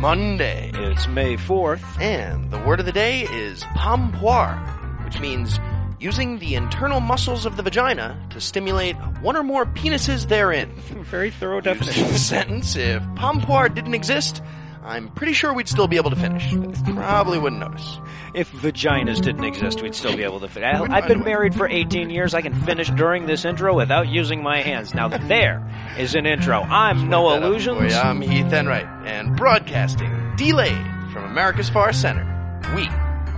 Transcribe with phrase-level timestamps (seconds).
[0.00, 0.70] Monday.
[0.74, 2.00] It's May 4th.
[2.00, 4.56] And the word of the day is pompoir,
[5.04, 5.58] which means
[5.98, 10.70] using the internal muscles of the vagina to stimulate one or more penises therein.
[11.10, 12.08] Very thorough Using definition.
[12.12, 14.40] the sentence, if pompoir didn't exist,
[14.88, 16.50] I'm pretty sure we'd still be able to finish.
[16.94, 17.98] Probably wouldn't notice.
[18.32, 20.80] If vaginas didn't exist, we'd still be able to finish.
[20.88, 22.32] I've been married for 18 years.
[22.32, 24.94] I can finish during this intro without using my hands.
[24.94, 25.62] Now there
[25.98, 26.62] is an intro.
[26.62, 27.92] I'm Noah Lugeons.
[27.92, 32.24] I'm Heath Enright, and broadcasting delayed from America's Far Center,
[32.74, 32.88] we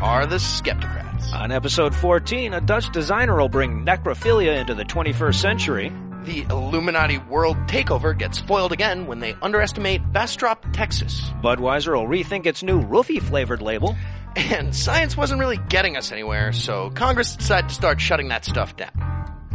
[0.00, 1.32] are the Skepticrats.
[1.32, 5.92] On episode 14, a Dutch designer will bring necrophilia into the 21st century.
[6.24, 11.22] The Illuminati world takeover gets foiled again when they underestimate Bastrop, Texas.
[11.42, 13.96] Budweiser will rethink its new roofie flavored label.
[14.36, 18.76] And science wasn't really getting us anywhere, so Congress decided to start shutting that stuff
[18.76, 18.92] down.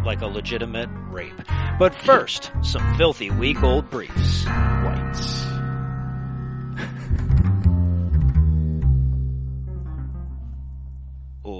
[0.05, 1.33] like a legitimate rape.
[1.80, 4.45] But first, some filthy week old briefs.
[4.45, 5.44] Whites.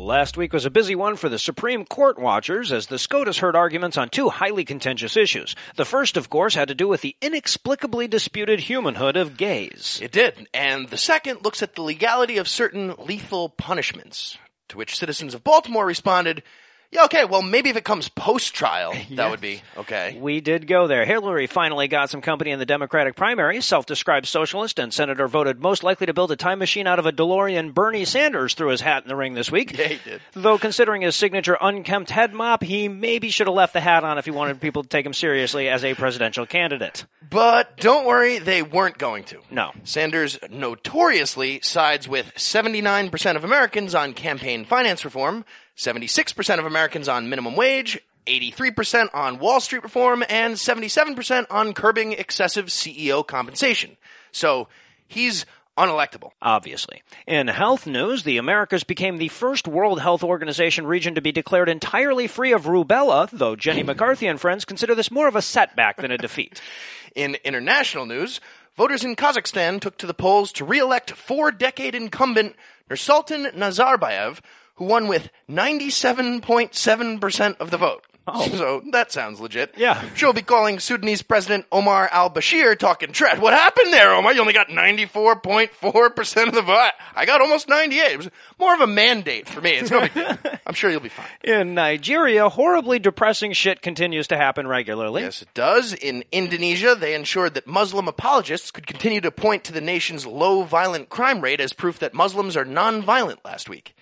[0.06, 3.56] Last week was a busy one for the Supreme Court watchers as the SCOTUS heard
[3.56, 5.56] arguments on two highly contentious issues.
[5.78, 10.00] The first, of course, had to do with the inexplicably disputed humanhood of gays.
[10.04, 10.48] It did.
[10.54, 14.38] And the second looks at the legality of certain lethal punishments.
[14.70, 16.44] To which citizens of Baltimore responded,
[16.92, 20.18] yeah, okay, well, maybe if it comes post trial, that would be okay.
[20.20, 21.06] We did go there.
[21.06, 23.62] Hillary finally got some company in the Democratic primary.
[23.62, 27.12] Self-described socialist and senator voted most likely to build a time machine out of a
[27.12, 27.74] DeLorean.
[27.74, 29.78] Bernie Sanders threw his hat in the ring this week.
[29.78, 30.22] Yeah, he did.
[30.34, 34.18] Though considering his signature unkempt head mop, he maybe should have left the hat on
[34.18, 37.06] if he wanted people to take him seriously as a presidential candidate.
[37.30, 39.40] But don't worry, they weren't going to.
[39.52, 39.72] No.
[39.84, 45.46] Sanders notoriously sides with 79% of Americans on campaign finance reform,
[45.78, 52.14] 76% of Americans on minimum wage, 83% on Wall Street reform, and 77% on curbing
[52.14, 53.98] excessive CEO compensation.
[54.32, 54.68] So
[55.08, 55.46] he's
[55.78, 56.32] unelectable.
[56.42, 57.04] Obviously.
[57.28, 61.70] In health news, the Americas became the first World Health Organization region to be declared
[61.70, 65.98] entirely free of rubella, though Jenny McCarthy and friends consider this more of a setback
[65.98, 66.62] than a defeat.
[67.16, 68.42] In international news,
[68.76, 72.58] voters in Kazakhstan took to the polls to re-elect four-decade incumbent
[72.90, 74.40] Nursultan Nazarbayev,
[74.76, 78.04] who won with 97.7% of the vote.
[78.28, 78.50] Oh.
[78.56, 79.74] So that sounds legit.
[79.78, 80.02] Yeah.
[80.16, 83.38] She'll be calling Sudanese President Omar al-Bashir talking trash.
[83.38, 84.34] What happened there, Omar?
[84.34, 86.92] You only got 94.4% of the vote.
[87.16, 88.12] I got almost 98.
[88.12, 89.72] It was more of a mandate for me.
[89.72, 90.38] It's no big deal.
[90.66, 91.28] I'm sure you'll be fine.
[91.44, 95.24] In Nigeria, horribly depressing shit continues to happen regularly.
[95.24, 95.94] Yes, it does.
[95.94, 100.64] In Indonesia, they ensured that Muslim apologists could continue to point to the nation's low
[100.64, 103.95] violent crime rate as proof that Muslims are non-violent last week.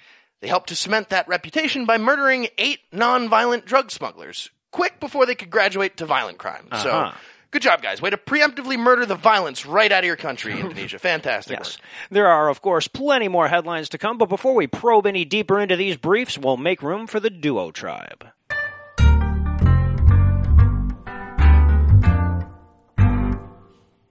[0.44, 5.36] They helped to cement that reputation by murdering eight non-violent drug smugglers, quick before they
[5.36, 6.68] could graduate to violent crime.
[6.70, 6.84] Uh-huh.
[7.14, 7.18] So,
[7.52, 8.02] good job, guys.
[8.02, 11.00] Way to preemptively murder the violence right out of your country, Indonesia.
[11.00, 11.78] Fantastic Yes.
[11.78, 11.88] work.
[12.12, 15.62] There are, of course, plenty more headlines to come, but before we probe any deeper
[15.62, 18.28] into these briefs, we'll make room for the Diatribe.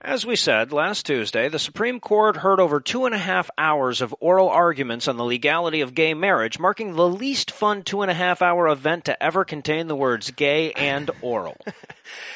[0.04, 4.00] As we said last Tuesday, the Supreme Court heard over two and a half hours
[4.00, 8.10] of oral arguments on the legality of gay marriage, marking the least fun two and
[8.10, 11.56] a half hour event to ever contain the words gay and oral.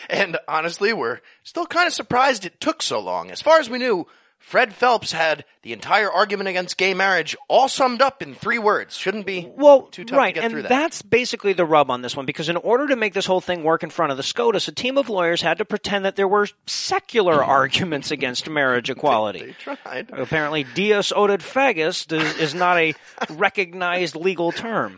[0.08, 3.32] And honestly, we're still kind of surprised it took so long.
[3.32, 4.06] As far as we knew,
[4.38, 8.96] Fred Phelps had the entire argument against gay marriage all summed up in three words.
[8.96, 10.68] Shouldn't be Well, too tough right, to get and through that.
[10.68, 13.64] that's basically the rub on this one because in order to make this whole thing
[13.64, 16.28] work in front of the SCOTUS, a team of lawyers had to pretend that there
[16.28, 19.46] were secular arguments against marriage equality.
[19.46, 20.10] They tried.
[20.12, 22.06] Apparently, dies oded fagus
[22.38, 22.94] is not a
[23.30, 24.96] recognized legal term.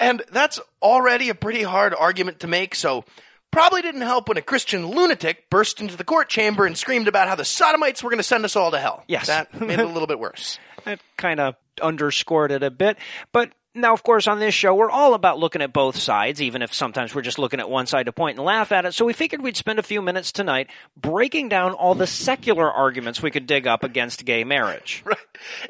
[0.00, 3.04] And that's already a pretty hard argument to make, so
[3.50, 7.28] probably didn't help when a Christian lunatic burst into the court chamber and screamed about
[7.28, 9.04] how the sodomites were going to send us all to hell.
[9.06, 9.26] Yes.
[9.26, 10.58] That made it a little bit worse.
[10.84, 12.98] That kind of underscored it a bit,
[13.32, 13.52] but.
[13.74, 16.74] Now, of course, on this show, we're all about looking at both sides, even if
[16.74, 18.92] sometimes we're just looking at one side to point and laugh at it.
[18.92, 23.22] So we figured we'd spend a few minutes tonight breaking down all the secular arguments
[23.22, 25.04] we could dig up against gay marriage.
[25.06, 25.18] Right.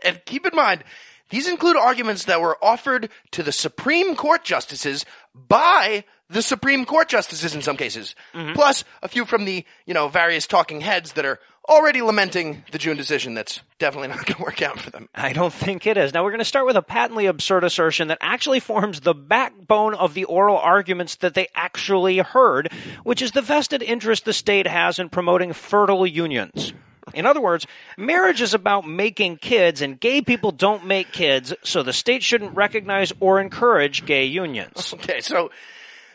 [0.03, 0.85] And keep in mind,
[1.31, 5.05] these include arguments that were offered to the Supreme Court justices
[5.47, 8.15] by the Supreme Court justices in some cases.
[8.35, 8.55] Mm-hmm.
[8.55, 11.39] Plus a few from the, you know, various talking heads that are
[11.69, 15.09] already lamenting the June decision that's definitely not going to work out for them.
[15.15, 16.15] I don't think it is.
[16.15, 19.95] Now we're going to start with a patently absurd assertion that actually forms the backbone
[19.95, 22.73] of the oral arguments that they actually heard,
[23.05, 26.73] which is the vested interest the state has in promoting fertile unions.
[27.15, 27.67] In other words,
[27.97, 32.57] marriage is about making kids, and gay people don't make kids, so the state shouldn't
[32.57, 34.95] recognize or encourage gay unions.
[34.99, 35.51] Okay, so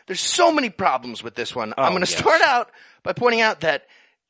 [0.07, 1.73] there's so many problems with this one.
[1.77, 2.19] I'm oh, going to yes.
[2.19, 2.69] start out
[3.01, 3.83] by pointing out that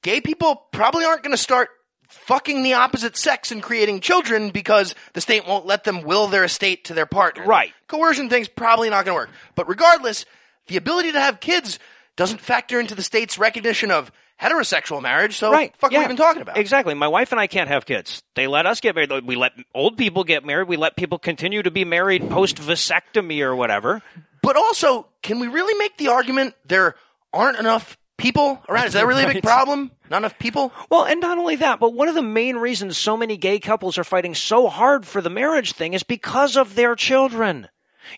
[0.03, 1.69] gay people probably aren't going to start
[2.07, 6.43] fucking the opposite sex and creating children because the state won't let them will their
[6.43, 7.45] estate to their partner.
[7.45, 7.73] Right.
[7.87, 9.29] Coercion thing's probably not going to work.
[9.55, 10.25] But regardless,
[10.67, 11.79] the ability to have kids
[12.15, 14.11] doesn't factor into the state's recognition of
[14.43, 15.37] heterosexual marriage.
[15.37, 15.73] So, Right.
[15.77, 15.99] fuck, are yeah.
[15.99, 16.57] we even talking about?
[16.57, 16.93] Exactly.
[16.93, 18.21] My wife and I can't have kids.
[18.35, 19.11] They let us get married.
[19.25, 20.67] We let old people get married.
[20.67, 24.01] We let people continue to be married post vasectomy or whatever.
[24.41, 26.95] But also, can we really make the argument there
[27.31, 28.87] aren't enough people around?
[28.87, 29.91] Is that really a big problem?
[30.09, 30.73] Not enough people?
[30.89, 33.97] Well, and not only that, but one of the main reasons so many gay couples
[33.97, 37.69] are fighting so hard for the marriage thing is because of their children.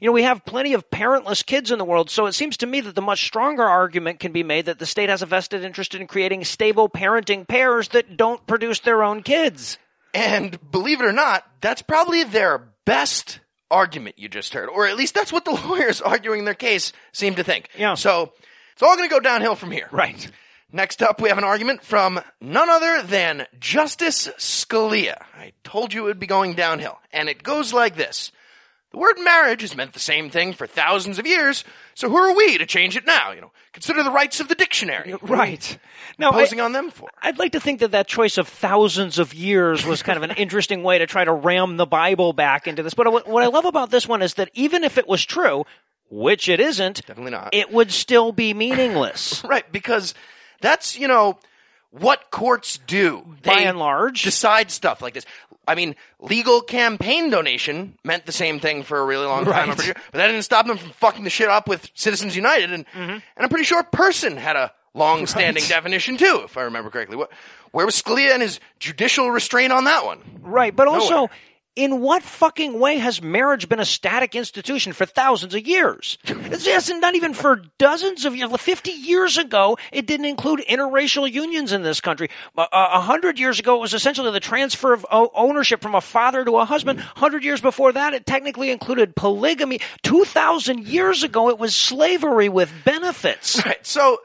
[0.01, 2.65] You know, we have plenty of parentless kids in the world, so it seems to
[2.65, 5.63] me that the much stronger argument can be made that the state has a vested
[5.63, 9.77] interest in creating stable parenting pairs that don't produce their own kids.
[10.13, 13.39] And believe it or not, that's probably their best
[13.69, 14.69] argument you just heard.
[14.69, 17.69] Or at least that's what the lawyers arguing their case seem to think.
[17.77, 17.95] Yeah.
[17.95, 18.31] So
[18.73, 19.89] it's all going to go downhill from here.
[19.91, 20.29] Right.
[20.71, 25.21] Next up, we have an argument from none other than Justice Scalia.
[25.37, 26.99] I told you it would be going downhill.
[27.13, 28.31] And it goes like this.
[28.95, 31.65] The word marriage has meant the same thing for thousands of years,
[31.95, 33.33] so who are we to change it now?
[33.33, 35.11] You know, consider the rights of the dictionary.
[35.11, 35.77] What Right.
[36.17, 37.09] Now, I, Imposing on them for.
[37.21, 40.31] I'd like to think that that choice of thousands of years was kind of an
[40.37, 42.93] interesting way to try to ram the Bible back into this.
[42.93, 45.65] But what, I love about this one is that even if it was true,
[46.09, 47.49] which it isn't, Definitely not.
[47.51, 49.43] it would still be meaningless.
[49.47, 50.13] Right, because
[50.61, 51.37] that's, you know,
[51.91, 53.25] what courts do.
[53.43, 54.23] By They and large.
[54.23, 55.25] decide stuff like this.
[55.67, 59.81] I mean, legal campaign donation meant the same thing for a really long time, Right.
[59.81, 62.85] sure, but that didn't stop them from fucking the shit up with Citizens United, and
[62.95, 65.71] and I'm pretty sure person had a long-standing Mm-hmm.
[65.71, 65.77] Right.
[65.77, 67.17] definition too, if I remember correctly.
[67.17, 67.31] What,
[67.71, 70.19] where was Scalia and his judicial restraint on that one?
[70.41, 71.29] Right, but also, Nowhere.
[71.75, 76.17] In what fucking way has marriage been a static institution for thousands of years?
[76.25, 78.49] It's, not even for dozens of years.
[78.61, 82.29] Fifty years ago, it didn't include interracial unions in this country.
[82.57, 86.45] A a hundred years ago, it was essentially the transfer of ownership from a father
[86.45, 86.99] to a husband.
[86.99, 89.79] Hundred years before that, it technically included polygamy.
[90.03, 93.63] Two thousand years ago, it was slavery with benefits.
[93.65, 94.19] Right, so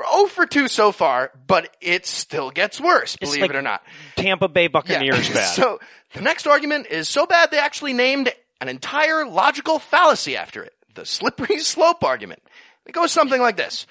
[0.00, 3.62] we're 0 for 2 so far, but it still gets worse, believe like it or
[3.62, 3.82] not.
[4.16, 5.54] Tampa Bay Buccaneers bad.
[5.54, 5.80] so
[6.14, 10.74] the next argument is so bad they actually named an entire logical fallacy after it.
[10.94, 12.42] The slippery slope argument.
[12.86, 13.86] It goes something like this.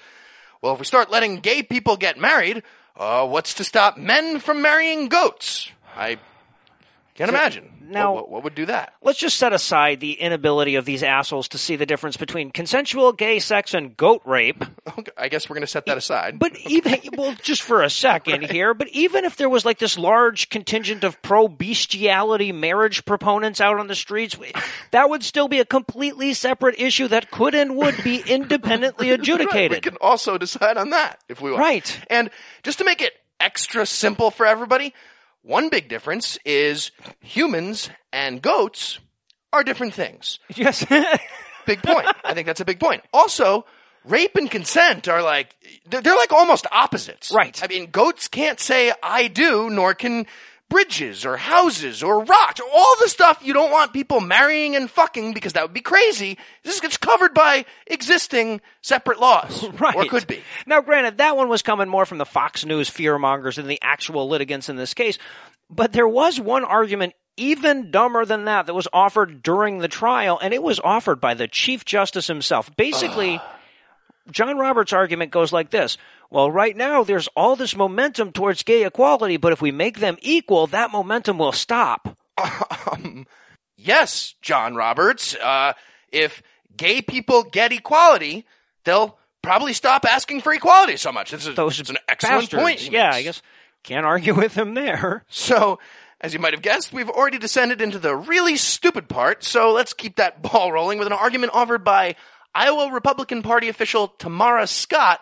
[0.62, 2.62] Well, if we start letting gay people get married,
[2.96, 5.70] uh, what's to stop men from marrying goats?
[5.96, 6.18] I
[7.14, 7.70] can't imagine.
[7.80, 8.94] now- what, what, would do that?
[9.02, 13.12] Let's just set aside the inability of these assholes to see the difference between consensual
[13.12, 14.64] gay sex and goat rape.
[14.98, 16.40] Okay, I guess we're going to set that aside.
[16.40, 19.96] But even, well, just for a second here, but even if there was like this
[19.96, 24.36] large contingent of pro bestiality marriage proponents out on the streets,
[24.90, 29.70] that would still be a completely separate issue that could and would be independently Right,
[29.70, 31.60] we can also decide on that if we want.
[31.60, 32.00] Right.
[32.10, 32.30] And
[32.64, 34.92] just to make it extra simple for everybody,
[35.42, 36.90] one big difference is
[37.20, 38.98] humans and goats
[39.52, 40.38] are different things.
[40.54, 40.84] Yes.
[41.66, 42.06] Big point.
[42.24, 43.02] I think that's a big point.
[43.12, 43.64] Also,
[44.04, 45.54] rape and consent are like,
[45.88, 47.30] they're, they're like almost opposites.
[47.32, 47.62] Right.
[47.62, 50.26] I mean, goats can't say I do, nor can
[50.70, 52.60] bridges or houses or rocks.
[52.72, 56.38] All the stuff you don't want people marrying and fucking because that would be crazy.
[56.62, 59.68] This gets covered by existing separate laws.
[59.80, 59.96] Right.
[59.96, 60.42] Or could be.
[60.66, 64.28] Now, granted, that one was coming more from the Fox News fearmongers than the actual
[64.28, 65.18] litigants in this case.
[65.70, 70.38] But there was one argument even dumber than that that was offered during the trial,
[70.40, 72.74] and it was offered by the Chief Justice himself.
[72.76, 73.59] Basically, ah.
[74.32, 75.98] John Roberts' argument goes like this.
[76.30, 80.16] Well, right now there's all this momentum towards gay equality, but if we make them
[80.20, 82.16] equal, that momentum will stop.
[83.82, 85.34] Yes, John Roberts.
[85.34, 85.72] Uh,
[86.12, 86.42] if
[86.76, 88.44] gay people get equality,
[88.84, 91.30] they'll probably stop asking for equality so much.
[91.30, 92.62] This is Those it's an excellent bastards.
[92.62, 92.90] point.
[92.90, 93.10] Yeah.
[93.10, 93.40] I guess
[93.82, 95.24] can't argue with him there.
[95.30, 95.78] So,
[96.20, 99.94] as you might have guessed, we've already descended into the really stupid part, so let's
[99.94, 102.16] keep that ball rolling with an argument offered by
[102.54, 105.20] Iowa Republican Party official Tamara Scott,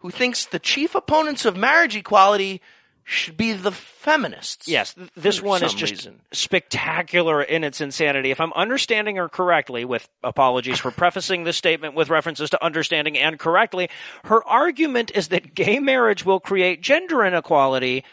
[0.00, 2.60] who thinks the chief opponents of marriage equality
[3.04, 4.66] should be the feminists.
[4.66, 6.20] Yes, this one is just reason.
[6.32, 8.30] spectacular in its insanity.
[8.30, 13.18] If I'm understanding her correctly, with apologies for prefacing this statement with references to understanding
[13.18, 13.90] and correctly,
[14.24, 18.04] her argument is that gay marriage will create gender inequality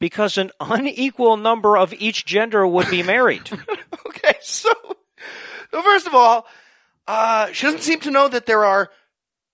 [0.00, 3.48] because an unequal number of each gender would be married.
[4.04, 4.70] Okay, so,
[5.70, 6.46] so first of all,
[7.06, 8.90] uh, she doesn't seem to know that there are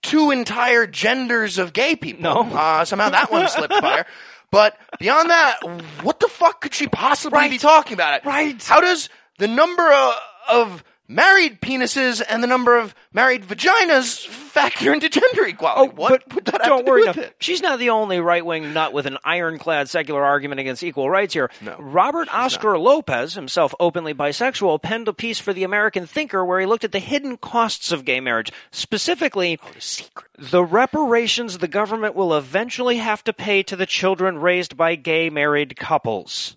[0.02, 2.22] two entire genders of gay people.
[2.22, 2.40] No.
[2.42, 4.06] Uh, somehow that one slipped by her.
[4.50, 5.58] But beyond that,
[6.02, 8.14] what the fuck could she possibly be talking about?
[8.20, 8.24] It?
[8.24, 8.62] Right.
[8.62, 10.14] How does the number of,
[10.48, 15.90] of married penises and the number of married vaginas factor into gender equality?
[15.90, 17.06] Oh, what Oh, but would that don't do worry.
[17.06, 17.22] with no.
[17.22, 17.36] it?
[17.40, 21.32] She's not the only right wing nut with an ironclad secular argument against equal rights
[21.34, 21.50] here.
[21.60, 26.60] No, Robert Oscar Lopez, himself openly bisexual, penned a piece for the American Thinker where
[26.60, 28.52] he looked at the hidden costs of gay marriage.
[28.70, 30.30] Specifically, oh, The secret.
[30.38, 35.30] the reparations the government will eventually have to pay to the children raised by gay
[35.30, 36.56] married couples.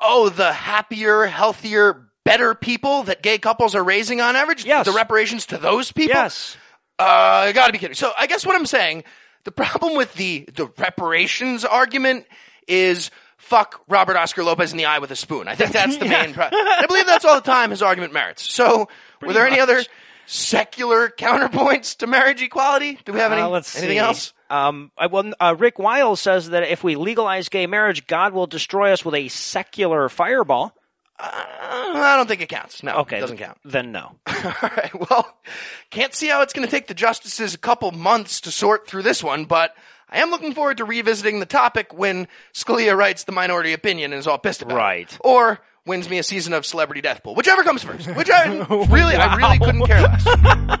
[0.00, 4.64] Oh, the happier, healthier, better people that gay couples are raising on average?
[4.66, 4.84] Yes.
[4.84, 6.14] The reparations to those people?
[6.16, 6.56] Yes.
[6.98, 7.94] Uh, gotta be kidding.
[7.94, 9.04] So I guess what I'm saying,
[9.44, 12.26] the problem with the, the reparations argument
[12.66, 15.46] is fuck Robert Oscar Lopez in the eye with a spoon.
[15.46, 16.60] I think that's the main problem.
[16.66, 18.42] I believe that's all the time his argument merits.
[18.52, 18.88] So,
[19.22, 19.82] were there any other
[20.26, 22.98] secular counterpoints to marriage equality?
[23.04, 23.98] Do we have any, Uh, anything see.
[23.98, 24.32] else?
[24.50, 28.46] Um, I, well, uh, Rick Wiles says that if we legalize gay marriage, God will
[28.46, 30.72] destroy us with a secular fireball.
[31.18, 32.82] Uh, I don't think it counts.
[32.82, 33.58] No, Okay, it doesn't count.
[33.64, 34.12] Then no.
[34.26, 35.10] All right.
[35.10, 35.34] Well,
[35.90, 39.02] can't see how it's going to take the justices a couple months to sort through
[39.02, 39.74] this one, but
[40.10, 44.18] I am looking forward to revisiting the topic when Scalia writes the minority opinion and
[44.20, 44.76] is all pissed about it.
[44.76, 45.18] Right.
[45.20, 48.08] Or wins me a season of Celebrity Death Pool, whichever comes first.
[48.14, 50.78] Which I really, I really couldn't care less.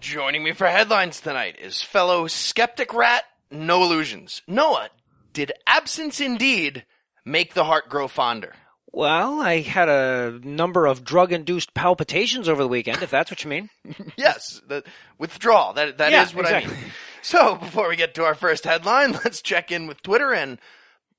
[0.00, 4.42] Joining me for headlines tonight is fellow Skepticrat, Noah Lugeons.
[4.46, 4.90] Noah,
[5.32, 6.84] did absence indeed
[7.24, 8.54] make the heart grow fonder?
[8.90, 13.50] Well, I had a number of drug-induced palpitations over the weekend, if that's what you
[13.50, 13.70] mean.
[14.16, 14.82] Yes, the
[15.18, 15.74] withdrawal.
[15.74, 16.70] That that is Yeah, what I mean.
[17.22, 20.58] So before we get to our first headline, let's check in with Twitter and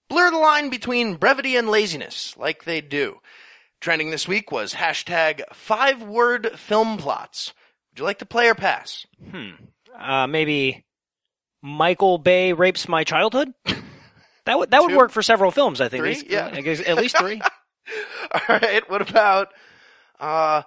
[0.07, 3.19] blur the line between brevity and laziness, like they do.
[3.81, 7.53] Trending this week was hashtag five word film plots.
[7.91, 9.05] Would you like to play or pass?
[9.31, 9.51] Hmm.
[9.97, 10.85] Uh, maybe
[11.61, 13.53] Michael Bay rapes my childhood.
[14.45, 14.97] That would that would Two?
[14.97, 15.81] work for several films.
[15.81, 16.01] I think.
[16.03, 16.13] Three?
[16.15, 16.49] These- Yeah.
[16.51, 17.41] I guess at least three.
[18.31, 18.89] All right.
[18.89, 19.49] What about
[20.19, 20.63] uh,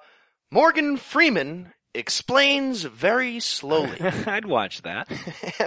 [0.50, 4.00] Morgan Freeman explains very slowly?
[4.26, 5.10] I'd watch that.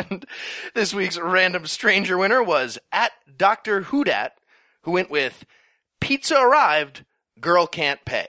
[0.09, 0.25] and
[0.73, 3.81] this week's random stranger winner was at Dr.
[3.83, 4.31] Hoodat,
[4.83, 5.45] who went with
[6.01, 7.05] pizza arrived,
[7.39, 8.27] girl can't pay.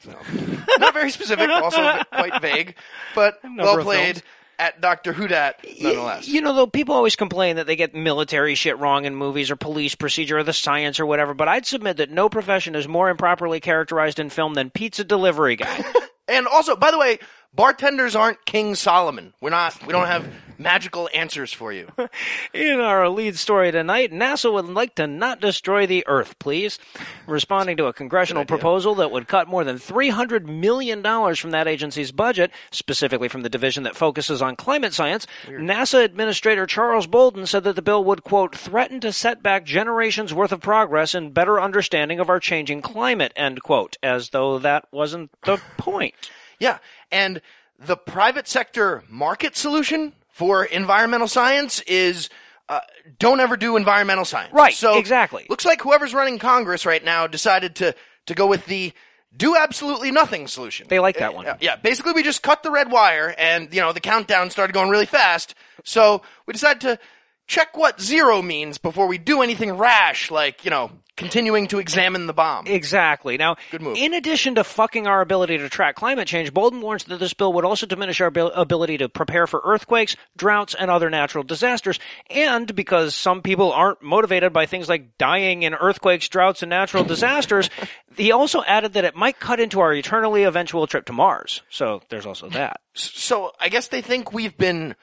[0.00, 0.16] So,
[0.78, 2.74] not very specific, also quite vague,
[3.14, 4.22] but well played films.
[4.58, 5.12] At Dr.
[5.12, 6.28] Hoodat nonetheless.
[6.28, 9.56] You know, though, people always complain that they get military shit wrong in movies or
[9.56, 13.08] police procedure or the science or whatever, but I'd submit that no profession is more
[13.08, 15.84] improperly characterized in film than pizza delivery guy.
[16.26, 17.18] And also, by the way,
[17.52, 19.34] bartenders aren't King Solomon.
[19.40, 20.26] We're not, we don't have
[20.58, 21.88] magical answers for you.
[22.54, 26.78] in our lead story tonight, NASA would like to not destroy the Earth, please.
[27.26, 31.02] Responding to a congressional proposal that would cut more than $300 million
[31.34, 36.66] from that agency's budget, specifically from the division that focuses on climate science, NASA Administrator
[36.66, 40.60] Charles Bolden said that the bill would, quote, threaten to set back generations worth of
[40.60, 45.60] progress and better understanding of our changing climate, end quote, as though that wasn't the
[45.76, 46.14] point.
[46.58, 46.78] Yeah.
[47.10, 47.40] And
[47.78, 52.28] the private sector market solution for environmental science is
[52.68, 52.80] uh,
[53.20, 54.52] don't ever do environmental science.
[54.52, 55.46] Right, So exactly.
[55.48, 57.94] Looks like whoever's running Congress right now decided to
[58.26, 58.92] to go with the
[59.36, 60.86] do absolutely nothing solution.
[60.88, 61.46] They like that Uh, one.
[61.60, 64.90] Yeah, basically we just cut the red wire and you know the countdown started going
[64.90, 65.54] really fast.
[65.84, 66.98] So we decided to
[67.46, 72.26] check what zero means before we do anything rash like, you know, continuing to examine
[72.26, 72.66] the bomb.
[72.66, 73.36] Exactly.
[73.36, 73.96] Now, Good move.
[73.96, 77.52] in addition to fucking our ability to track climate change, Bolden warns that this bill
[77.52, 82.00] would also diminish our ability to prepare for earthquakes, droughts, and other natural disasters.
[82.30, 87.04] And because some people aren't motivated by things like dying in earthquakes, droughts, and natural
[87.04, 87.70] disasters,
[88.16, 91.62] he also added that it might cut into our eternally eventual trip to Mars.
[91.70, 92.80] So there's also that.
[92.94, 94.96] So I guess they think we've been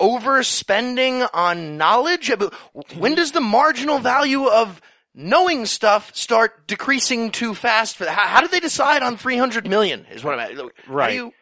[0.00, 2.30] overspending on knowledge.
[2.96, 4.80] When does the marginal value of
[5.14, 7.96] knowing stuff start decreasing too fast?
[7.96, 8.14] For that?
[8.14, 10.06] How, how did they decide on three hundred million?
[10.10, 10.56] Is what I'm at.
[10.56, 11.32] Do Right.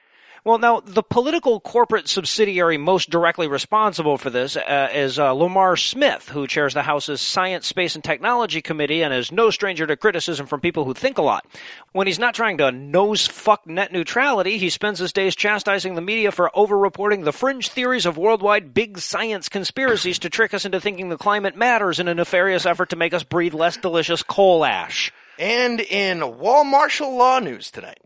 [0.45, 5.75] Well, now the political corporate subsidiary most directly responsible for this uh, is uh, Lamar
[5.75, 9.97] Smith, who chairs the House's Science, Space, and Technology Committee, and is no stranger to
[9.97, 11.47] criticism from people who think a lot.
[11.93, 16.03] When he's not trying to nose fuck net neutrality, he spends his days chastising the
[16.03, 20.79] media for overreporting the fringe theories of worldwide big science conspiracies to trick us into
[20.79, 24.63] thinking the climate matters in a nefarious effort to make us breathe less delicious coal
[24.63, 25.11] ash.
[25.39, 27.99] and in wall martial law news tonight,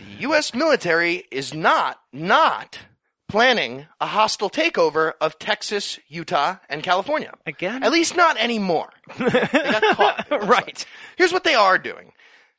[0.00, 0.54] the U.S.
[0.54, 2.78] military is not not
[3.28, 7.32] planning a hostile takeover of Texas, Utah, and California.
[7.46, 7.82] Again?
[7.84, 8.90] At least not anymore.
[9.18, 10.26] they got caught.
[10.48, 10.84] Right.
[11.16, 12.12] Here's what they are doing.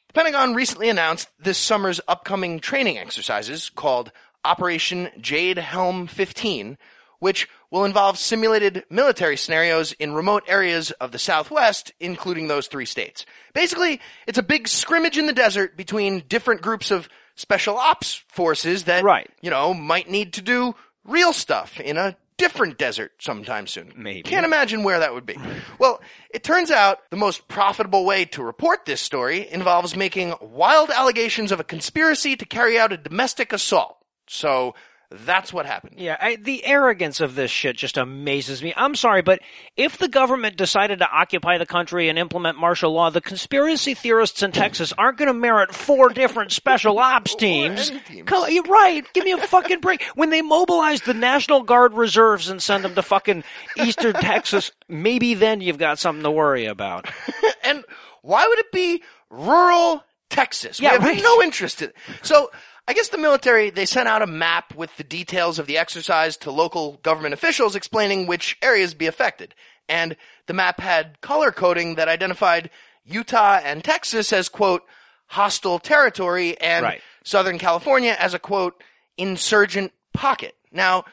[0.07, 4.11] The Pentagon recently announced this summer's upcoming training exercises called
[4.45, 6.77] Operation Jade Helm 15,
[7.19, 12.85] which will involve simulated military scenarios in remote areas of the Southwest, including those three
[12.85, 13.25] states.
[13.53, 17.07] Basically, it's a big scrimmage in the desert between different groups of
[17.41, 19.29] special ops forces that, Right.
[19.41, 23.93] you know, might need to do real stuff in a different desert sometime soon.
[23.95, 24.23] Maybe.
[24.23, 25.37] Can't imagine where that would be.
[25.77, 26.01] Well,
[26.33, 31.51] it turns out the most profitable way to report this story involves making wild allegations
[31.51, 33.97] of a conspiracy to carry out a domestic assault.
[34.27, 34.73] So
[35.11, 35.95] that's what happened.
[35.97, 38.73] Yeah, I, the arrogance of this shit just amazes me.
[38.77, 39.41] I'm sorry, but
[39.75, 44.41] if the government decided to occupy the country and implement martial law, the conspiracy theorists
[44.41, 47.89] in Texas aren't going to merit four different special ops teams.
[47.89, 48.23] teams.
[48.25, 49.05] Come, you're right.
[49.13, 50.01] Give me a fucking break.
[50.15, 53.43] When they mobilize the National Guard reserves and send them to fucking
[53.77, 57.09] Eastern Texas, maybe then you've got something to worry about.
[57.65, 57.83] and
[58.21, 60.79] why would it be rural Texas?
[60.79, 61.23] Yeah, we have right.
[61.23, 61.95] no interest in it.
[62.21, 62.49] So
[62.91, 66.35] I guess the military, they sent out a map with the details of the exercise
[66.39, 69.55] to local government officials explaining which areas be affected.
[69.87, 70.17] And
[70.47, 72.69] the map had color coding that identified
[73.05, 74.83] Utah and Texas as quote,
[75.27, 77.01] hostile territory and Right.
[77.23, 78.83] Southern California as a quote,
[79.17, 80.55] insurgent pocket.
[80.69, 81.05] Now,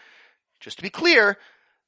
[0.59, 1.39] just to be clear,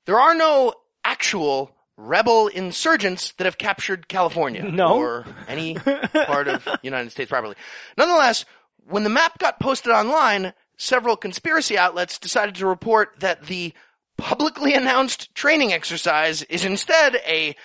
[0.07, 4.99] there are no actual rebel insurgents that have captured California No.
[4.99, 7.57] or any part of the United States properly.
[7.99, 8.45] Nonetheless,
[8.89, 13.73] when the map got posted online, several conspiracy outlets decided to report that the
[14.17, 17.57] publicly announced training exercise is instead a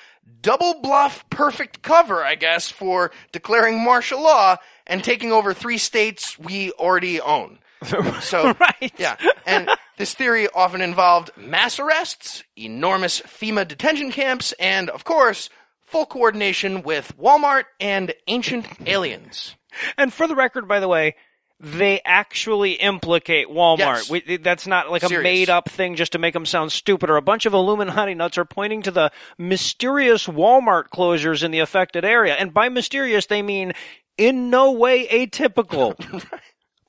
[0.42, 4.58] double bluff perfect cover, I guess, for declaring martial law
[4.88, 7.60] and taking over three states we already own.
[8.22, 8.92] So, Right.
[8.98, 9.16] yeah.
[9.46, 15.50] And this theory often involved mass arrests, enormous FEMA detention camps, and, of course,
[15.84, 19.56] full coordination with Walmart and ancient aliens.
[19.98, 21.16] And for the record, by the way,
[21.60, 23.78] they actually implicate Walmart.
[23.78, 24.10] Yes.
[24.10, 25.24] We, that's not like a Serious.
[25.24, 27.10] made up thing just to make them sound stupid.
[27.10, 31.60] Or a bunch of Illuminati nuts are pointing to the mysterious Walmart closures in the
[31.60, 32.34] affected area.
[32.34, 33.74] And by mysterious, they mean
[34.18, 35.96] in no way atypical.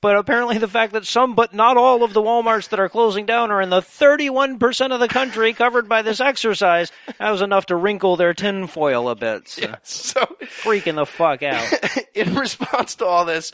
[0.02, 3.24] But apparently the fact that some, but not all of the Walmarts that are closing
[3.26, 7.66] down are in the 31% of the country covered by this exercise, that was enough
[7.66, 9.48] to wrinkle their tinfoil a bit.
[9.48, 10.20] So, So,
[10.62, 11.66] Freaking the fuck out.
[12.14, 13.52] in response to all this,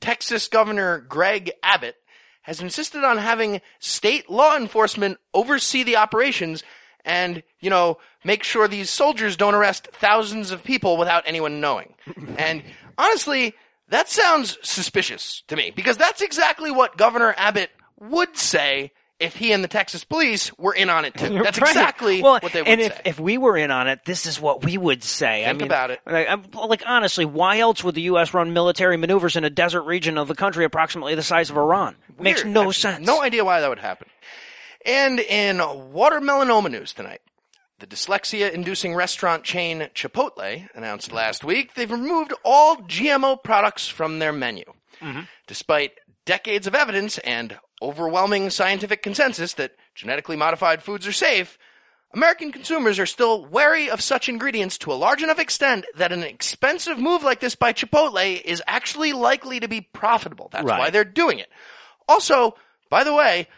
[0.00, 1.96] Texas Governor Greg Abbott
[2.42, 6.62] has insisted on having state law enforcement oversee the operations
[7.04, 11.94] and, you know, make sure these soldiers don't arrest thousands of people without anyone knowing.
[12.38, 12.62] and
[12.98, 13.54] honestly,
[13.88, 19.52] that sounds suspicious to me because that's exactly what Governor Abbott would say if he
[19.52, 21.38] and the Texas police were in on it too.
[21.42, 21.70] That's Right.
[21.70, 22.86] exactly well, what they would and say.
[22.88, 25.42] if, if we were in on it, this is what we would say.
[25.44, 26.00] I Think mean, about it.
[26.04, 28.34] Like, like, honestly, why else would the U.S.
[28.34, 31.96] run military maneuvers in a desert region of the country approximately the size of Iran?
[32.20, 32.56] Makes Weird.
[32.58, 33.06] I no sense.
[33.06, 34.06] No idea why that would happen.
[34.84, 37.22] And in watermelanoma news tonight,
[37.78, 44.32] the dyslexia-inducing restaurant chain Chipotle announced last week they've removed all GMO products from their
[44.32, 44.64] menu.
[45.00, 45.20] Mm-hmm.
[45.46, 45.92] Despite
[46.24, 51.58] decades of evidence and overwhelming scientific consensus that genetically modified foods are safe,
[52.14, 56.22] American consumers are still wary of such ingredients to a large enough extent that an
[56.22, 60.48] expensive move like this by Chipotle is actually likely to be profitable.
[60.50, 60.78] That's Right.
[60.78, 61.50] why they're doing it.
[62.08, 62.56] Also,
[62.88, 63.48] by the way,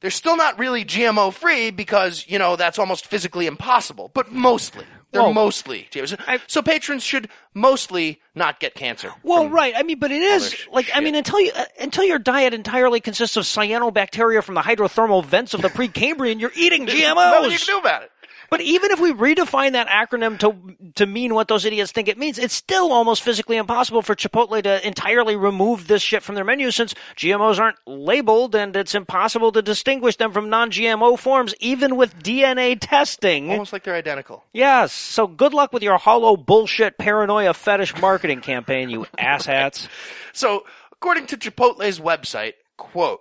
[0.00, 4.84] they're still not really GMO free because, you know, that's almost physically impossible, but mostly.
[5.10, 6.40] They're mostly GMO.
[6.46, 9.10] so patrons should mostly not get cancer.
[9.22, 9.72] Well, right.
[9.74, 13.00] I mean, but it is like I mean, until you uh, until your diet entirely
[13.00, 17.16] consists of cyanobacteria from the hydrothermal vents of the Precambrian, you're eating Nothing you can
[17.16, 17.66] GMOs.
[17.66, 18.10] do about it.
[18.50, 22.18] But even if we redefine that acronym to to mean what those idiots think it
[22.18, 26.44] means, it's still almost physically impossible for Chipotle to entirely remove this shit from their
[26.44, 31.96] menu since GMOs aren't labeled and it's impossible to distinguish them from non-GMO forms even
[31.96, 33.50] with DNA testing.
[33.50, 34.44] Almost like they're identical.
[34.52, 39.86] Yes, so good luck with your hollow bullshit paranoia fetish marketing campaign, you asshats.
[40.32, 43.20] So, according to Chipotle's website, quote,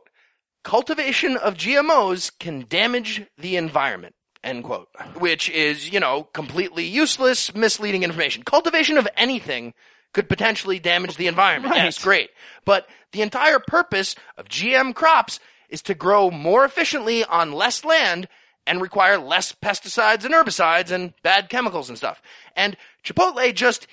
[0.64, 7.54] cultivation of GMOs can damage the environment, end quote, which is, you know, completely useless,
[7.56, 8.44] misleading information.
[8.44, 9.74] Cultivation of anything
[10.14, 11.74] could potentially damage the environment.
[11.74, 11.84] Right.
[11.84, 12.30] Yes, great.
[12.66, 18.28] But the entire purpose of GM crops is to grow more efficiently on less land
[18.66, 22.22] and require less pesticides and herbicides and bad chemicals and stuff.
[22.56, 23.88] And Chipotle just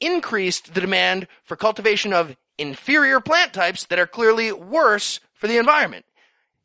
[0.00, 5.58] increased the demand for cultivation of inferior plant types that are clearly worse for the
[5.58, 6.04] environment.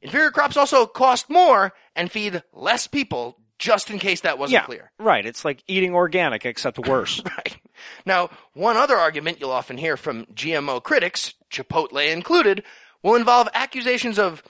[0.02, 4.66] Inferior crops also cost more and feed less people, just in case that wasn't Yeah,
[4.66, 4.92] clear.
[5.00, 5.26] right.
[5.26, 7.22] It's like eating organic except worse.
[7.38, 7.58] Right.
[8.06, 12.64] Now, one other argument you'll often hear from GMO critics, Chipotle included,
[13.04, 14.44] will involve accusations of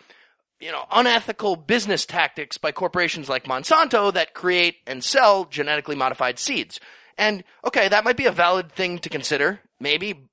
[0.60, 6.38] you know, unethical business tactics by corporations like Monsanto that create and sell genetically modified
[6.38, 6.80] seeds.
[7.18, 9.60] And okay, that might be a valid thing to consider.
[9.80, 10.30] Maybe,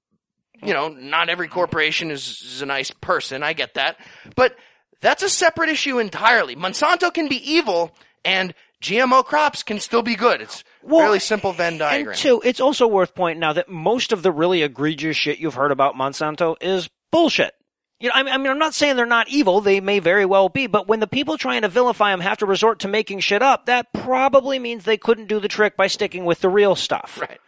[0.62, 3.42] you know, not every corporation is, is a nice person.
[3.42, 3.96] I get that.
[4.36, 4.54] But
[5.00, 6.56] that's a separate issue entirely.
[6.56, 7.92] Monsanto can be evil
[8.24, 10.40] and GMO crops can still be good.
[10.40, 12.12] It's Well, really simple Venn diagram.
[12.12, 15.54] And two, it's also worth pointing out that most of the really egregious shit you've
[15.54, 17.54] heard about Monsanto is bullshit.
[18.00, 19.60] You know, I mean, I mean, I'm not saying they're not evil.
[19.60, 22.46] They may very well be, but when the people trying to vilify them have to
[22.46, 26.24] resort to making shit up, that probably means they couldn't do the trick by sticking
[26.24, 27.18] with the real stuff.
[27.20, 27.40] Right.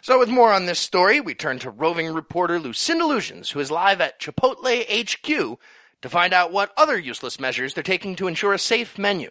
[0.00, 3.70] So with more on this story, we turn to roving reporter Lucinda Lusions, who is
[3.70, 5.58] live at Chipotle HQ
[6.02, 9.30] to find out what other useless measures they're taking to ensure a safe menu.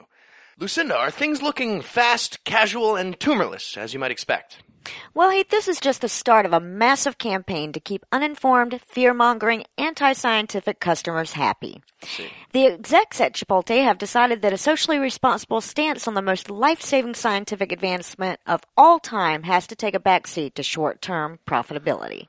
[0.58, 4.64] Lucinda, are things looking fast, casual, and tumorless, as you might expect?
[5.14, 9.66] Well, hey, this is just the start of a massive campaign to keep uninformed, fear-mongering,
[9.78, 11.82] anti-scientific customers happy.
[12.54, 17.14] The execs at Chipotle have decided that a socially responsible stance on the most life-saving
[17.14, 22.28] scientific advancement of all time has to take a backseat to short-term profitability.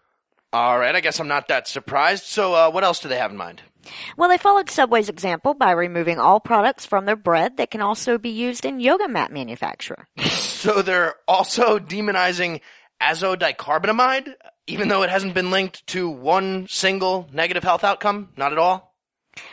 [0.54, 2.24] Alright, I guess I'm not that surprised.
[2.24, 3.62] So, uh, what else do they have in mind?
[4.16, 8.18] Well, they followed Subway's example by removing all products from their bread that can also
[8.18, 10.08] be used in yoga mat manufacture.
[10.60, 12.60] So they're also demonizing
[13.00, 14.34] azodicarbonamide,
[14.66, 18.28] even though it hasn't been linked to one single negative health outcome?
[18.36, 18.89] Not at all?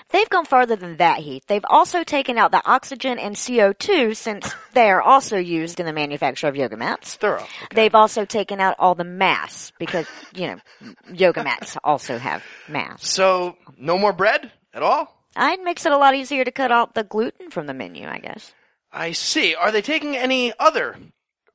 [0.09, 1.43] They've gone further than that, Heath.
[1.47, 5.93] They've also taken out the oxygen and CO2 since they are also used in the
[5.93, 7.15] manufacture of yoga mats.
[7.15, 7.41] Thorough.
[7.41, 7.75] Okay.
[7.75, 13.07] They've also taken out all the mass because, you know, yoga mats also have mass.
[13.07, 15.13] So, no more bread at all?
[15.35, 18.19] It makes it a lot easier to cut out the gluten from the menu, I
[18.19, 18.53] guess.
[18.91, 19.55] I see.
[19.55, 20.97] Are they taking any other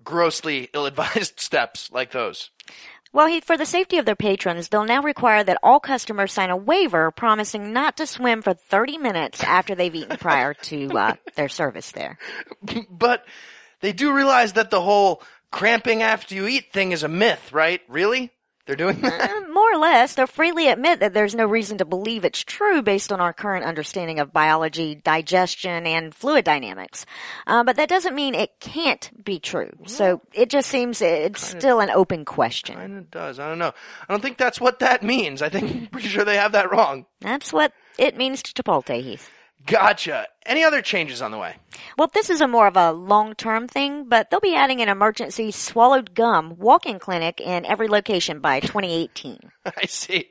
[0.04, 2.50] grossly ill-advised steps like those?
[3.14, 6.48] Well, Heath, for the safety of their patrons, they'll now require that all customers sign
[6.48, 11.14] a waiver promising not to swim for 30 minutes after they've eaten prior to uh,
[11.34, 12.18] their service there.
[12.88, 13.26] But
[13.80, 17.82] they do realize that the whole cramping after you eat thing is a myth, right?
[17.86, 18.30] Really?
[18.64, 19.30] They're doing that?
[19.72, 23.22] Or less, they'll freely admit that there's no reason to believe it's true based on
[23.22, 27.06] our current understanding of biology, digestion, and fluid dynamics.
[27.46, 29.70] Uh, but that doesn't mean it can't be true.
[29.86, 32.76] So it just seems it's still an open question.
[32.76, 33.38] Kind of does.
[33.38, 33.72] I don't know.
[34.08, 35.40] I don't think that's what that means.
[35.40, 37.06] I think I'm pretty sure they have that wrong.
[37.20, 39.30] That's what it means to Chipotle, Heath.
[39.66, 40.26] Gotcha.
[40.44, 41.56] Any other changes on the way?
[41.96, 45.50] Well, this is a more of a long-term thing, but they'll be adding an emergency
[45.50, 49.38] swallowed gum walk-in clinic in every location by 2018.
[49.64, 50.30] I see.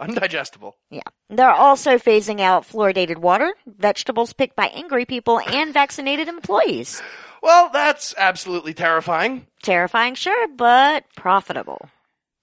[0.00, 0.72] Undigestible.
[0.90, 1.02] Yeah.
[1.28, 7.02] They're also phasing out fluoridated water, vegetables picked by angry people, and vaccinated employees.
[7.42, 9.46] Well, that's absolutely terrifying.
[9.62, 11.90] Terrifying, sure, but profitable.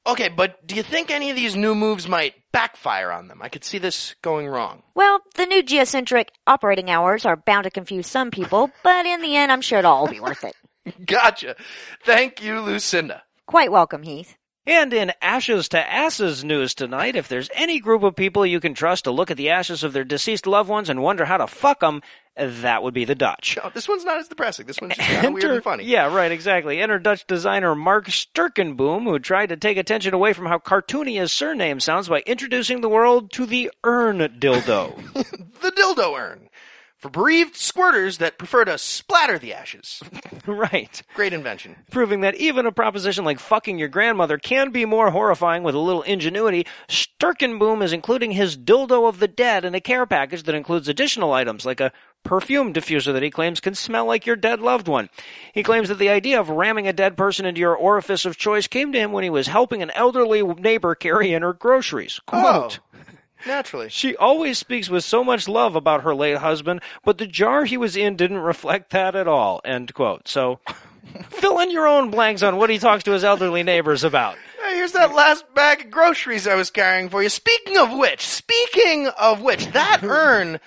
[0.08, 3.41] Okay, but do you think any of these new moves might backfire on them?
[3.41, 4.84] I could see this going wrong.
[4.96, 9.36] Well, the new geocentric operating hours are bound to confuse some people, but in the
[9.36, 10.56] end, I'm sure it'll all be worth it.
[11.06, 11.58] Gotcha.
[12.06, 13.24] Thank you, Lucinda.
[13.48, 14.37] Quite welcome, Heath.
[14.67, 18.73] And in Ashes to Asses news tonight, if there's any group of people you can
[18.73, 21.47] trust to look at the ashes of their deceased loved ones and wonder how to
[21.47, 22.01] fuck them,
[22.36, 23.58] that would be the Dutch.
[23.63, 24.65] Oh, this one's not as depressing.
[24.65, 25.86] This one's just of weird and funny.
[25.86, 26.82] Yeah, right, exactly.
[26.82, 31.32] Enter Dutch designer Mark Sturkenboom, who tried to take attention away from how cartoony his
[31.32, 35.13] surname sounds by introducing the world to the urn dildo.
[35.62, 36.49] the dildo urn.
[36.98, 40.02] For bereaved squirters that prefer to splatter the ashes.
[40.48, 41.04] right.
[41.14, 41.76] Great invention.
[41.92, 45.80] Proving that even a proposition like fucking your grandmother can be more horrifying with a
[45.80, 50.56] little ingenuity, Sturkenboom is including his dildo of the dead in a care package that
[50.56, 51.92] includes additional items like a
[52.24, 55.10] perfume diffuser that he claims can smell like your dead loved one.
[55.54, 58.66] He claims that the idea of ramming a dead person into your orifice of choice
[58.66, 62.20] came to him when he was helping an elderly neighbor carry in her groceries.
[62.26, 62.80] Quote.
[62.80, 62.98] Oh,
[63.45, 63.89] naturally.
[63.89, 67.78] She always speaks with so much love about her late husband, but the jar he
[67.78, 69.62] was in didn't reflect that at all.
[69.63, 70.28] End quote.
[70.28, 70.60] So,
[71.30, 74.38] fill in your own blanks on what he talks to his elderly neighbors about.
[74.63, 77.30] Hey, here's that last bag of groceries I was carrying for you.
[77.30, 80.60] Speaking of which, speaking of which, that urn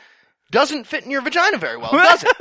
[0.51, 2.33] doesn't fit in your vagina very well, does it?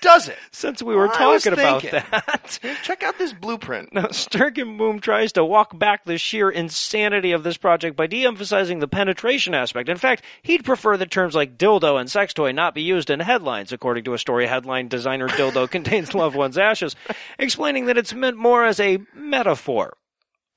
[0.00, 0.38] does it?
[0.50, 2.02] Since we were was talking about thinking.
[2.10, 2.58] that.
[2.82, 3.92] Check out this blueprint.
[3.92, 8.88] Now, Sturkenboom tries to walk back the sheer insanity of this project by de-emphasizing the
[8.88, 9.88] penetration aspect.
[9.88, 13.20] In fact, he'd prefer that terms like dildo and sex toy not be used in
[13.20, 16.96] headlines, according to a story headline, Designer Dildo Contains Loved One's Ashes,
[17.38, 19.96] explaining that it's meant more as a metaphor.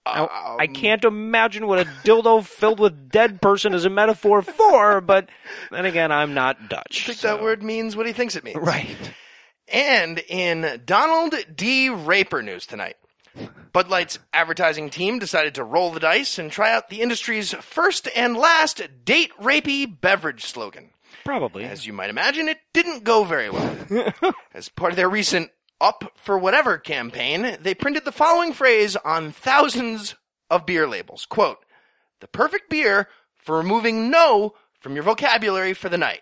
[0.06, 4.42] Now, I um, can't imagine what a dildo filled with dead person is a metaphor
[4.42, 5.30] for, but
[5.72, 7.04] then again, I'm not Dutch.
[7.04, 8.58] I think so- that word means what he thinks it means.
[8.58, 8.96] Right.
[9.68, 11.90] And in Donald D.
[11.90, 12.98] Raper news tonight,
[13.74, 18.08] Bud Light's advertising team decided to roll the dice and try out the industry's first
[18.16, 20.92] and last date rapey beverage slogan.
[21.26, 21.64] Probably.
[21.64, 23.76] As you might imagine, it didn't go very well.
[24.54, 25.50] As part of their recent
[25.82, 30.16] Up for Whatever campaign, they printed the following phrase on thousands
[30.50, 31.26] of beer labels.
[31.26, 31.58] Quote,
[32.22, 36.22] the perfect beer for removing no from your vocabulary for the night.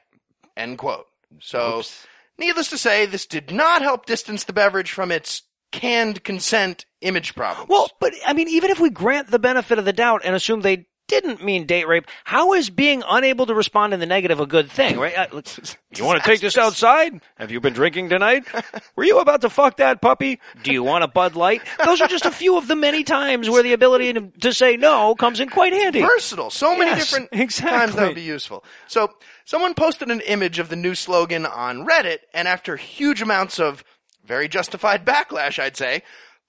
[0.57, 1.05] End quote.
[1.39, 2.07] So, Oops.
[2.37, 7.35] needless to say, this did not help distance the beverage from its canned consent image
[7.35, 7.69] problems.
[7.69, 10.61] Well, but I mean, even if we grant the benefit of the doubt and assume
[10.61, 14.45] they didn't mean date rape, how is being unable to respond in the negative a
[14.45, 15.17] good thing, right?
[15.17, 15.41] Uh,
[15.95, 17.21] you want to take this outside?
[17.35, 18.45] Have you been drinking tonight?
[18.95, 20.39] Were you about to fuck that puppy?
[20.63, 21.61] Do you want a Bud Light?
[21.85, 24.77] Those are just a few of the many times where the ability to, to say
[24.77, 26.01] no comes in quite handy.
[26.01, 26.49] versatile.
[26.49, 27.77] So many Yes, different exactly.
[27.77, 28.63] times that would be useful.
[28.87, 29.09] So
[29.45, 33.83] someone posted an image of the new slogan on Reddit, and after huge amounts of
[34.25, 36.01] very justified backlash, I'd say,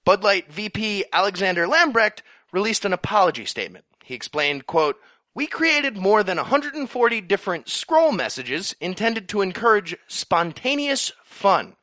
[0.05, 3.84] Bud Light VP Alexander Lambrecht released an apology statement.
[4.05, 4.97] He explained, quote,
[5.33, 11.75] we created more than 140 different scroll messages intended to encourage spontaneous fun.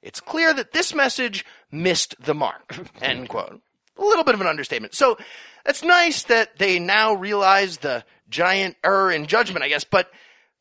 [0.00, 2.78] It's clear that this message missed the mark.
[3.02, 3.60] End quote.
[3.98, 4.94] A little bit of an understatement.
[4.94, 5.18] So
[5.66, 10.10] it's nice that they now realize the giant error in judgment, I guess, but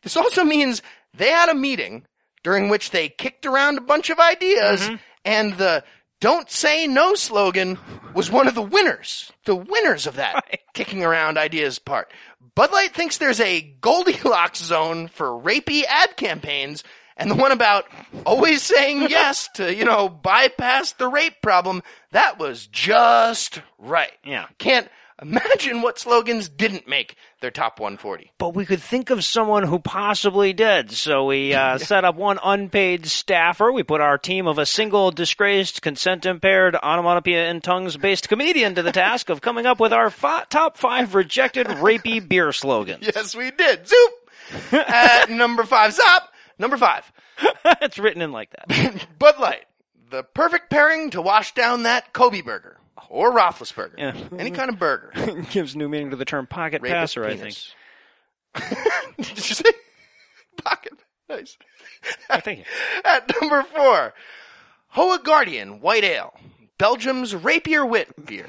[0.02, 0.82] this also means
[1.14, 2.08] they had a meeting
[2.44, 4.96] during which they kicked around a bunch of ideas mm-hmm.
[5.24, 5.84] and the
[6.24, 7.78] don't say no slogan
[8.14, 9.30] was one of the winners.
[9.44, 12.10] The winners of that kicking around ideas part.
[12.56, 16.82] Bud Light thinks there's a Goldilocks zone for rapey ad campaigns
[17.18, 17.88] and the one about
[18.26, 24.14] always saying yes to, you know, bypass the rape problem, that was just right.
[24.24, 24.46] Yeah.
[24.60, 24.88] Can't
[25.22, 28.32] imagine what slogans didn't make their top 140.
[28.38, 30.92] but we could think of someone who possibly did.
[30.92, 33.72] So we uh, set up one unpaid staffer.
[33.72, 38.76] We put our team of a single disgraced, consent impaired, onomatopoeia and tongues based comedian
[38.76, 43.06] to the task of coming up with our fi- top five rejected rapey beer slogans.
[43.06, 43.88] Yes, we did.
[43.88, 44.12] Zoop!
[44.74, 46.30] At number five, stop!
[46.60, 47.12] Number five,
[47.82, 49.06] it's written in like that.
[49.20, 49.66] Bud Light.
[50.12, 52.78] The perfect pairing to wash down that Kobe burger.
[53.10, 53.98] Or Roethlisberger.
[53.98, 54.16] Yeah.
[54.38, 55.12] Any kind of burger.
[55.52, 57.56] Gives new meaning to the term pocket Rapist passer, I think.
[59.18, 59.70] Did you say?
[60.64, 60.94] Pocket.
[61.30, 61.58] Nice.
[62.30, 62.66] I think.
[63.04, 64.14] At number four,
[64.90, 66.34] Hoa Guardian White Ale.
[66.78, 68.48] Belgium's Rapier Wit beer.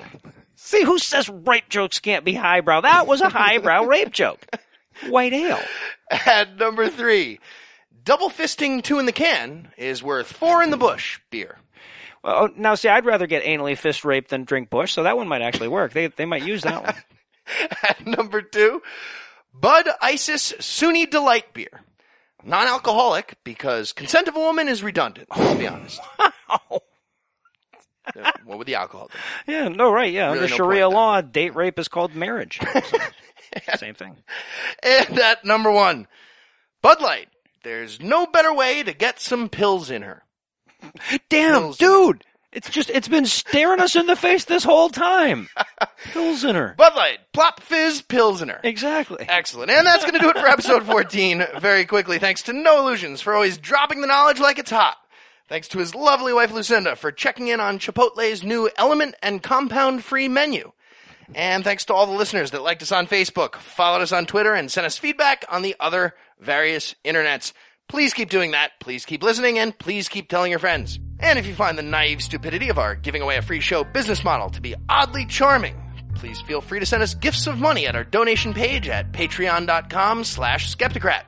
[0.57, 2.83] See, who says rape jokes can't be highbrow?
[2.83, 4.47] That was a highbrow rape joke.
[5.09, 5.61] White ale.
[6.11, 7.41] At number three,
[8.05, 11.59] Double Fisting Two in the Can is worth four in the bush beer.
[12.27, 15.29] Oh, now see, I'd rather get anally fist raped than drink Bush, so that one
[15.29, 15.93] might actually work.
[15.93, 16.95] They they might use that one.
[17.83, 18.81] At number two,
[19.53, 21.83] Bud Isis Sunni Delight beer.
[22.43, 25.29] Non-alcoholic because consent of a woman is redundant.
[25.37, 26.01] Let's be honest.
[28.15, 29.51] Yeah, what would the alcohol do?
[29.51, 30.27] Yeah, no, right, yeah.
[30.27, 32.61] Really Under no Sharia law, date rape is called marriage.
[33.67, 34.17] So, same thing.
[34.83, 36.09] And at number one,
[36.83, 37.29] Bud Light.
[37.63, 40.24] There's no better way to get some pills in her.
[41.29, 42.25] Damn, dude!
[42.55, 45.49] It's just, it's been staring us in the face this whole time.
[46.13, 46.75] Pilsener.
[46.79, 48.61] Bud Light, plop fizz Pilsener.
[48.63, 49.27] Exactly.
[49.29, 49.73] Excellent.
[49.73, 52.21] And that's going to do it for episode 14 very quickly.
[52.21, 54.97] Thanks to Noah Lugeons for always dropping the knowledge like it's hot.
[55.49, 60.05] Thanks to his lovely wife Lucinda for checking in on Chipotle's new element and compound
[60.05, 60.71] free menu.
[61.35, 64.55] And thanks to all the listeners that liked us on Facebook, followed us on Twitter,
[64.55, 67.53] and sent us feedback on the other various internets.
[67.89, 68.73] Please keep doing that.
[68.81, 70.99] Please keep listening and please keep telling your friends.
[71.21, 74.25] And if you find the naive stupidity of our giving away a free show business
[74.25, 75.77] model to be oddly charming,
[76.15, 80.25] please feel free to send us gifts of money at our donation page at patreon.com
[80.25, 81.23] slash skepticrat.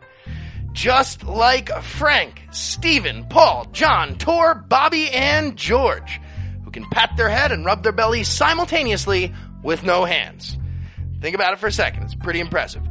[0.73, 6.21] Just like Frank, Stephen, Paul, John, Tor, Bobby, and George,
[6.65, 10.59] who can pat their head and rub their belly simultaneously with no hands.
[11.23, 12.03] Think about it for a second.
[12.03, 12.86] It's pretty impressive.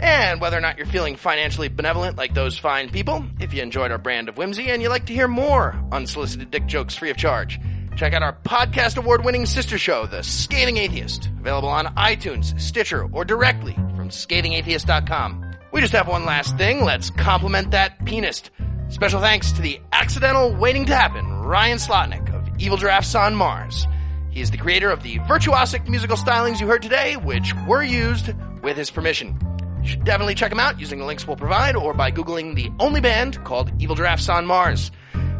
[0.00, 3.90] And whether or not you're feeling financially benevolent like those fine people, if you enjoyed
[3.90, 7.18] our brand of whimsy and you'd like to hear more unsolicited dick jokes free of
[7.18, 7.60] charge,
[7.96, 13.08] check out our podcast award winning sister show, The Scathing Atheist, available on iTunes, Stitcher,
[13.12, 15.50] or directly from scathingatheist.com.
[15.70, 16.82] We just have one last thing.
[16.82, 18.50] Let's compliment that pianist.
[18.88, 23.86] Special thanks to the accidental waiting to happen, Ryan Slotnick of Evil Drafts on Mars.
[24.30, 28.32] He is the creator of the virtuosic musical stylings you heard today, which were used
[28.62, 29.38] with his permission.
[29.82, 32.70] You should definitely check them out using the links we'll provide or by Googling the
[32.78, 34.90] only band called Evil Drafts on Mars.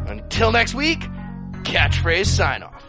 [0.06, 1.00] Until next week,
[1.62, 2.84] catchphrase sign off.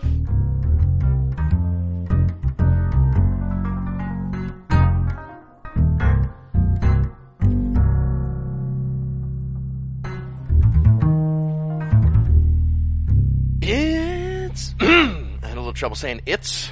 [13.61, 14.75] It's.
[14.79, 16.69] I had a little trouble saying it's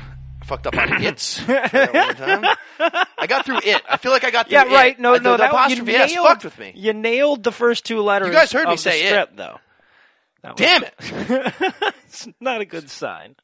[0.49, 1.37] fucked up on its.
[1.43, 3.05] Try that one more time.
[3.17, 3.81] I got through it.
[3.87, 4.71] I feel like I got through Yeah, it.
[4.73, 4.99] right.
[4.99, 6.73] No, Uh, no, the, that apostrophe you S nailed, fucked with me.
[6.75, 8.27] You nailed the first two letters.
[8.27, 9.35] You guys heard me say the it.
[9.37, 9.59] though.
[10.41, 11.53] That was- Damn it!
[12.05, 13.35] it's not a good sign.